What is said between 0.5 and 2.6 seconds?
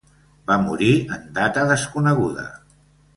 Va morir en data desconeguda.